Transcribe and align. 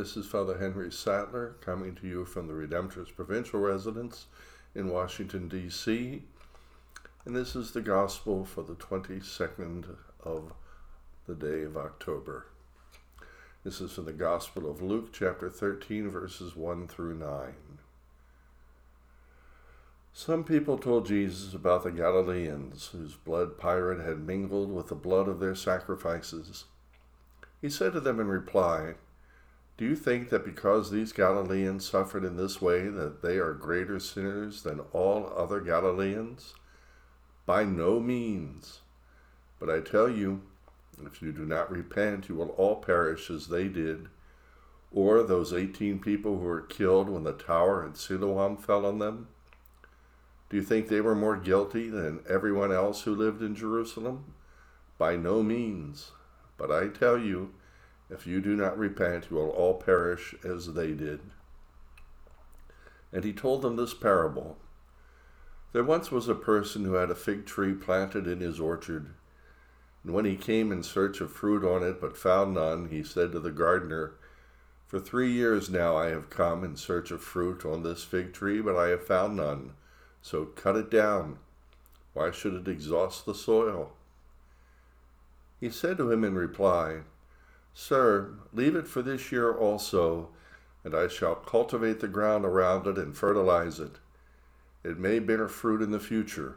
This 0.00 0.16
is 0.16 0.24
Father 0.24 0.56
Henry 0.56 0.90
Sattler 0.90 1.56
coming 1.60 1.94
to 1.96 2.06
you 2.06 2.24
from 2.24 2.46
the 2.46 2.54
Redemptorist 2.54 3.14
Provincial 3.14 3.60
Residence 3.60 4.28
in 4.74 4.88
Washington, 4.88 5.46
D.C. 5.46 6.22
And 7.26 7.36
this 7.36 7.54
is 7.54 7.72
the 7.72 7.82
Gospel 7.82 8.46
for 8.46 8.62
the 8.62 8.76
22nd 8.76 9.96
of 10.24 10.54
the 11.26 11.34
day 11.34 11.64
of 11.64 11.76
October. 11.76 12.46
This 13.62 13.82
is 13.82 13.92
from 13.92 14.06
the 14.06 14.14
Gospel 14.14 14.70
of 14.70 14.80
Luke, 14.80 15.12
chapter 15.12 15.50
13, 15.50 16.08
verses 16.08 16.56
1 16.56 16.88
through 16.88 17.18
9. 17.18 17.52
Some 20.14 20.44
people 20.44 20.78
told 20.78 21.04
Jesus 21.04 21.52
about 21.52 21.84
the 21.84 21.92
Galileans 21.92 22.86
whose 22.86 23.16
blood 23.16 23.58
Pilate 23.60 24.00
had 24.00 24.26
mingled 24.26 24.72
with 24.72 24.88
the 24.88 24.94
blood 24.94 25.28
of 25.28 25.40
their 25.40 25.54
sacrifices. 25.54 26.64
He 27.60 27.68
said 27.68 27.92
to 27.92 28.00
them 28.00 28.18
in 28.18 28.28
reply, 28.28 28.94
Do 29.80 29.86
you 29.86 29.96
think 29.96 30.28
that 30.28 30.44
because 30.44 30.90
these 30.90 31.14
Galileans 31.14 31.88
suffered 31.88 32.22
in 32.22 32.36
this 32.36 32.60
way 32.60 32.88
that 32.88 33.22
they 33.22 33.38
are 33.38 33.54
greater 33.54 33.98
sinners 33.98 34.62
than 34.62 34.80
all 34.92 35.32
other 35.34 35.58
Galileans? 35.62 36.52
By 37.46 37.64
no 37.64 37.98
means. 37.98 38.80
But 39.58 39.70
I 39.70 39.80
tell 39.80 40.06
you, 40.06 40.42
if 41.06 41.22
you 41.22 41.32
do 41.32 41.46
not 41.46 41.70
repent, 41.70 42.28
you 42.28 42.34
will 42.34 42.50
all 42.58 42.76
perish 42.76 43.30
as 43.30 43.46
they 43.46 43.68
did. 43.68 44.08
Or 44.92 45.22
those 45.22 45.54
18 45.54 45.98
people 46.00 46.36
who 46.36 46.44
were 46.44 46.60
killed 46.60 47.08
when 47.08 47.24
the 47.24 47.32
tower 47.32 47.82
at 47.88 47.96
Siloam 47.96 48.58
fell 48.58 48.84
on 48.84 48.98
them? 48.98 49.28
Do 50.50 50.58
you 50.58 50.62
think 50.62 50.88
they 50.88 51.00
were 51.00 51.14
more 51.14 51.38
guilty 51.38 51.88
than 51.88 52.20
everyone 52.28 52.70
else 52.70 53.04
who 53.04 53.14
lived 53.14 53.40
in 53.40 53.54
Jerusalem? 53.54 54.34
By 54.98 55.16
no 55.16 55.42
means. 55.42 56.10
But 56.58 56.70
I 56.70 56.88
tell 56.88 57.16
you, 57.16 57.54
if 58.10 58.26
you 58.26 58.40
do 58.40 58.56
not 58.56 58.78
repent, 58.78 59.28
you 59.30 59.36
will 59.36 59.50
all 59.50 59.74
perish 59.74 60.34
as 60.44 60.74
they 60.74 60.92
did. 60.92 61.20
And 63.12 63.24
he 63.24 63.32
told 63.32 63.62
them 63.62 63.76
this 63.76 63.94
parable. 63.94 64.56
There 65.72 65.84
once 65.84 66.10
was 66.10 66.28
a 66.28 66.34
person 66.34 66.84
who 66.84 66.94
had 66.94 67.10
a 67.10 67.14
fig 67.14 67.46
tree 67.46 67.74
planted 67.74 68.26
in 68.26 68.40
his 68.40 68.58
orchard. 68.58 69.10
And 70.02 70.12
when 70.12 70.24
he 70.24 70.36
came 70.36 70.72
in 70.72 70.82
search 70.82 71.20
of 71.20 71.30
fruit 71.32 71.64
on 71.64 71.82
it, 71.82 72.00
but 72.00 72.16
found 72.16 72.54
none, 72.54 72.88
he 72.88 73.02
said 73.02 73.32
to 73.32 73.40
the 73.40 73.50
gardener, 73.50 74.14
For 74.88 74.98
three 74.98 75.30
years 75.30 75.70
now 75.70 75.96
I 75.96 76.08
have 76.08 76.30
come 76.30 76.64
in 76.64 76.76
search 76.76 77.10
of 77.10 77.22
fruit 77.22 77.64
on 77.64 77.82
this 77.82 78.02
fig 78.02 78.32
tree, 78.32 78.60
but 78.60 78.76
I 78.76 78.88
have 78.88 79.06
found 79.06 79.36
none. 79.36 79.74
So 80.22 80.46
cut 80.46 80.76
it 80.76 80.90
down. 80.90 81.38
Why 82.12 82.30
should 82.30 82.54
it 82.54 82.68
exhaust 82.68 83.24
the 83.24 83.34
soil? 83.34 83.92
He 85.60 85.70
said 85.70 85.98
to 85.98 86.10
him 86.10 86.24
in 86.24 86.34
reply, 86.34 87.02
Sir, 87.74 88.34
leave 88.52 88.76
it 88.76 88.86
for 88.86 89.02
this 89.02 89.30
year 89.32 89.52
also, 89.52 90.28
and 90.84 90.94
I 90.94 91.08
shall 91.08 91.34
cultivate 91.34 92.00
the 92.00 92.08
ground 92.08 92.44
around 92.44 92.86
it 92.86 92.98
and 92.98 93.16
fertilize 93.16 93.78
it. 93.78 93.98
It 94.82 94.98
may 94.98 95.18
bear 95.18 95.48
fruit 95.48 95.82
in 95.82 95.90
the 95.90 96.00
future. 96.00 96.56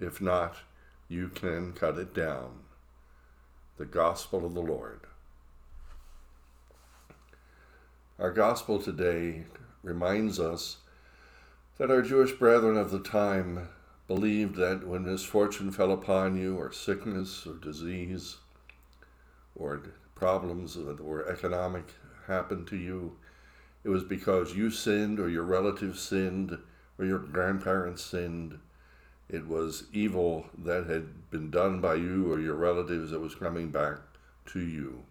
If 0.00 0.20
not, 0.20 0.56
you 1.08 1.28
can 1.28 1.72
cut 1.72 1.98
it 1.98 2.14
down. 2.14 2.60
The 3.76 3.84
Gospel 3.84 4.44
of 4.46 4.54
the 4.54 4.62
Lord. 4.62 5.00
Our 8.18 8.30
Gospel 8.30 8.80
today 8.80 9.44
reminds 9.82 10.38
us 10.38 10.78
that 11.78 11.90
our 11.90 12.02
Jewish 12.02 12.32
brethren 12.32 12.76
of 12.76 12.90
the 12.90 13.00
time 13.00 13.68
believed 14.06 14.56
that 14.56 14.86
when 14.86 15.04
misfortune 15.04 15.72
fell 15.72 15.92
upon 15.92 16.36
you, 16.36 16.56
or 16.56 16.70
sickness, 16.72 17.46
or 17.46 17.54
disease, 17.54 18.36
or 19.54 19.82
problems 20.22 20.74
that 20.74 21.04
were 21.04 21.28
economic 21.28 21.82
happened 22.28 22.68
to 22.68 22.76
you, 22.76 23.16
it 23.82 23.88
was 23.88 24.04
because 24.04 24.54
you 24.54 24.70
sinned, 24.70 25.18
or 25.18 25.28
your 25.28 25.42
relatives 25.42 26.00
sinned, 26.00 26.56
or 26.96 27.04
your 27.04 27.18
grandparents 27.18 28.04
sinned 28.04 28.60
it 29.28 29.48
was 29.48 29.84
evil 29.92 30.46
that 30.56 30.86
had 30.86 31.30
been 31.30 31.50
done 31.50 31.80
by 31.80 31.94
you 31.94 32.32
or 32.32 32.38
your 32.38 32.54
relatives 32.54 33.10
that 33.10 33.18
was 33.18 33.34
coming 33.34 33.70
back 33.70 33.98
to 34.46 34.60
you. 34.60 35.02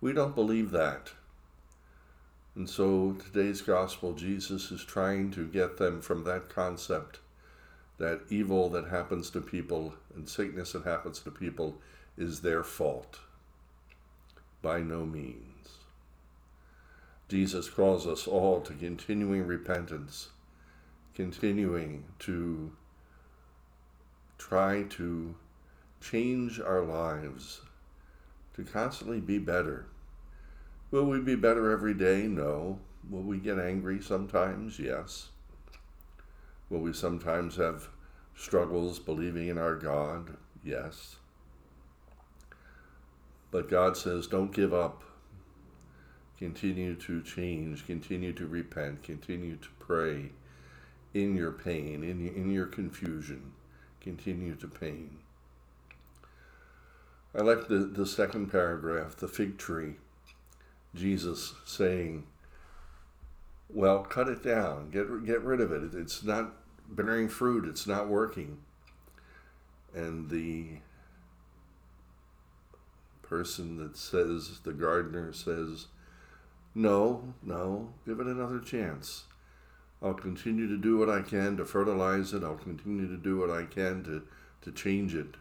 We 0.00 0.12
don't 0.12 0.36
believe 0.36 0.70
that. 0.70 1.10
And 2.54 2.70
so 2.70 3.16
today's 3.24 3.62
gospel, 3.62 4.12
Jesus 4.12 4.70
is 4.70 4.84
trying 4.84 5.32
to 5.32 5.48
get 5.48 5.78
them 5.78 6.00
from 6.00 6.22
that 6.24 6.48
concept 6.48 7.18
that 7.98 8.20
evil 8.28 8.68
that 8.70 8.88
happens 8.88 9.30
to 9.30 9.40
people 9.40 9.94
and 10.14 10.28
sickness 10.28 10.72
that 10.72 10.84
happens 10.84 11.18
to 11.20 11.30
people 11.32 11.78
is 12.16 12.42
their 12.42 12.62
fault. 12.62 13.18
By 14.62 14.80
no 14.80 15.04
means. 15.04 15.38
Jesus 17.28 17.68
calls 17.68 18.06
us 18.06 18.26
all 18.26 18.60
to 18.60 18.72
continuing 18.74 19.46
repentance 19.46 20.28
continuing 21.14 22.04
to 22.18 22.72
try 24.38 24.82
to 24.84 25.34
change 26.00 26.58
our 26.58 26.82
lives, 26.82 27.60
to 28.54 28.64
constantly 28.64 29.20
be 29.20 29.38
better. 29.38 29.86
Will 30.90 31.04
we 31.04 31.20
be 31.20 31.36
better 31.36 31.70
every 31.70 31.94
day? 31.94 32.26
No. 32.26 32.78
Will 33.08 33.22
we 33.22 33.38
get 33.38 33.58
angry 33.58 34.00
sometimes? 34.00 34.78
Yes. 34.78 35.28
Will 36.70 36.80
we 36.80 36.92
sometimes 36.92 37.56
have 37.56 37.88
struggles 38.36 38.98
believing 38.98 39.48
in 39.48 39.58
our 39.58 39.74
God? 39.74 40.36
Yes. 40.64 41.16
But 43.52 43.70
God 43.70 43.96
says, 43.96 44.26
don't 44.26 44.52
give 44.52 44.74
up. 44.74 45.04
Continue 46.38 46.96
to 46.96 47.22
change, 47.22 47.86
continue 47.86 48.32
to 48.32 48.46
repent, 48.48 49.04
continue 49.04 49.56
to 49.56 49.68
pray 49.78 50.30
in 51.14 51.36
your 51.36 51.52
pain, 51.52 52.02
in, 52.02 52.26
in 52.34 52.50
your 52.50 52.66
confusion. 52.66 53.52
Continue 54.00 54.56
to 54.56 54.66
pain. 54.66 55.18
I 57.38 57.42
like 57.42 57.68
the, 57.68 57.76
the 57.76 58.06
second 58.06 58.50
paragraph, 58.50 59.16
the 59.16 59.28
fig 59.28 59.58
tree. 59.58 59.94
Jesus 60.94 61.54
saying, 61.64 62.24
well, 63.68 64.00
cut 64.00 64.28
it 64.28 64.42
down, 64.42 64.90
get, 64.90 65.24
get 65.24 65.42
rid 65.42 65.60
of 65.60 65.72
it. 65.72 65.94
It's 65.94 66.24
not 66.24 66.54
bearing 66.88 67.28
fruit, 67.28 67.66
it's 67.68 67.86
not 67.86 68.08
working. 68.08 68.58
And 69.94 70.28
the 70.28 70.78
person 73.32 73.78
that 73.78 73.96
says, 73.96 74.60
the 74.62 74.74
gardener 74.74 75.32
says, 75.32 75.86
no, 76.74 77.32
no, 77.42 77.88
give 78.04 78.20
it 78.20 78.26
another 78.26 78.58
chance. 78.58 79.24
I'll 80.02 80.12
continue 80.12 80.68
to 80.68 80.76
do 80.76 80.98
what 80.98 81.08
I 81.08 81.22
can 81.22 81.56
to 81.56 81.64
fertilize 81.64 82.34
it. 82.34 82.44
I'll 82.44 82.56
continue 82.56 83.08
to 83.08 83.16
do 83.16 83.38
what 83.38 83.48
I 83.48 83.64
can 83.64 84.04
to, 84.04 84.22
to 84.60 84.70
change 84.70 85.14
it. 85.14 85.36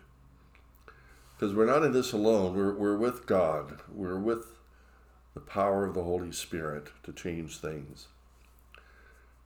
Because 1.36 1.54
we're 1.54 1.66
not 1.66 1.84
in 1.84 1.92
this 1.92 2.14
alone. 2.14 2.56
We're, 2.56 2.74
we're 2.74 2.96
with 2.96 3.26
God. 3.26 3.82
We're 3.94 4.20
with 4.20 4.46
the 5.34 5.42
power 5.42 5.86
of 5.86 5.94
the 5.94 6.04
Holy 6.04 6.32
Spirit 6.32 6.88
to 7.04 7.12
change 7.12 7.58
things. 7.58 8.08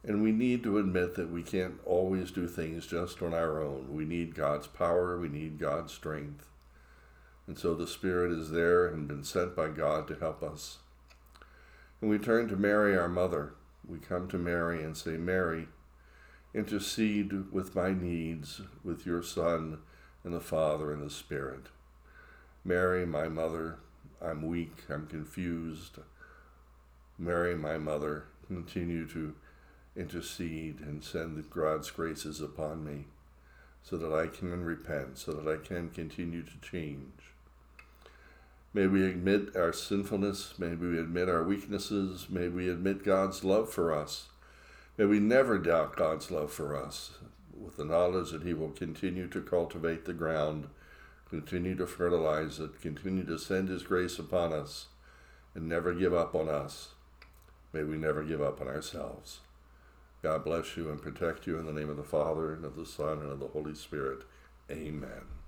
And 0.03 0.21
we 0.21 0.31
need 0.31 0.61
to 0.61 0.77
admit 0.77 1.15
that 1.15 1.31
we 1.31 1.41
can't 1.41 1.79
always 1.83 2.29
do 2.29 2.47
things 2.47 2.85
just 2.85 3.23
on 3.23 3.33
our 3.33 3.59
own. 3.59 3.87
We 3.89 4.05
need 4.05 4.35
God's 4.35 4.67
power. 4.67 5.17
We 5.17 5.29
need 5.29 5.57
God's 5.57 5.93
strength. 5.93 6.45
And 7.47 7.57
so 7.57 7.75
the 7.75 7.87
Spirit 7.87 8.31
is 8.31 8.51
there 8.51 8.87
and 8.87 9.07
been 9.07 9.23
sent 9.23 9.55
by 9.55 9.69
God 9.69 10.07
to 10.07 10.15
help 10.15 10.41
us. 10.41 10.79
And 12.01 12.09
we 12.09 12.17
turn 12.17 12.47
to 12.49 12.55
Mary, 12.55 12.97
our 12.97 13.07
mother 13.07 13.53
we 13.87 13.99
come 13.99 14.27
to 14.29 14.37
Mary 14.37 14.83
and 14.83 14.97
say, 14.97 15.17
Mary, 15.17 15.67
intercede 16.53 17.51
with 17.51 17.75
my 17.75 17.93
needs 17.93 18.61
with 18.83 19.05
your 19.05 19.21
Son 19.21 19.79
and 20.23 20.33
the 20.33 20.41
Father 20.41 20.91
and 20.91 21.03
the 21.03 21.09
Spirit. 21.09 21.67
Mary, 22.63 23.05
my 23.05 23.27
mother, 23.27 23.77
I'm 24.21 24.47
weak, 24.47 24.75
I'm 24.89 25.07
confused. 25.07 25.99
Mary, 27.17 27.55
my 27.55 27.77
mother, 27.77 28.25
continue 28.47 29.07
to 29.09 29.35
intercede 29.95 30.79
and 30.79 31.03
send 31.03 31.49
God's 31.49 31.91
graces 31.91 32.41
upon 32.41 32.83
me 32.83 33.05
so 33.83 33.97
that 33.97 34.13
I 34.13 34.27
can 34.27 34.63
repent, 34.63 35.19
so 35.19 35.33
that 35.33 35.47
I 35.47 35.63
can 35.63 35.89
continue 35.89 36.41
to 36.41 36.59
change. 36.61 37.34
May 38.75 38.87
we 38.87 39.05
admit 39.05 39.55
our 39.55 39.71
sinfulness. 39.71 40.59
May 40.59 40.75
we 40.75 40.99
admit 40.99 41.29
our 41.29 41.45
weaknesses. 41.45 42.27
May 42.29 42.49
we 42.49 42.67
admit 42.67 43.05
God's 43.05 43.41
love 43.41 43.69
for 43.69 43.93
us. 43.93 44.25
May 44.97 45.05
we 45.05 45.17
never 45.17 45.57
doubt 45.57 45.95
God's 45.95 46.29
love 46.29 46.51
for 46.51 46.75
us, 46.75 47.11
with 47.57 47.77
the 47.77 47.85
knowledge 47.85 48.31
that 48.31 48.43
He 48.43 48.53
will 48.53 48.71
continue 48.71 49.29
to 49.29 49.41
cultivate 49.41 50.03
the 50.03 50.13
ground, 50.13 50.67
continue 51.29 51.73
to 51.75 51.87
fertilize 51.87 52.59
it, 52.59 52.81
continue 52.81 53.23
to 53.23 53.39
send 53.39 53.69
His 53.69 53.83
grace 53.83 54.19
upon 54.19 54.51
us, 54.51 54.87
and 55.53 55.69
never 55.69 55.93
give 55.93 56.13
up 56.13 56.35
on 56.35 56.49
us. 56.49 56.89
May 57.71 57.83
we 57.83 57.95
never 57.95 58.25
give 58.25 58.41
up 58.41 58.59
on 58.59 58.67
ourselves. 58.67 59.39
God 60.21 60.43
bless 60.43 60.75
you 60.75 60.89
and 60.89 61.01
protect 61.01 61.47
you 61.47 61.57
in 61.57 61.65
the 61.65 61.71
name 61.71 61.89
of 61.89 61.95
the 61.95 62.03
Father, 62.03 62.53
and 62.53 62.65
of 62.65 62.75
the 62.75 62.85
Son, 62.85 63.19
and 63.19 63.31
of 63.31 63.39
the 63.39 63.47
Holy 63.47 63.73
Spirit. 63.73 64.23
Amen. 64.69 65.44